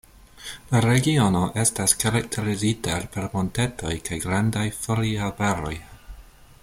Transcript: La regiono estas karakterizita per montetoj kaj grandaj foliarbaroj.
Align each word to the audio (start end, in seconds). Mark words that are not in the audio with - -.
La 0.69 0.79
regiono 0.85 1.41
estas 1.63 1.93
karakterizita 2.03 2.97
per 3.17 3.29
montetoj 3.35 3.93
kaj 4.09 4.19
grandaj 4.25 4.65
foliarbaroj. 4.79 5.75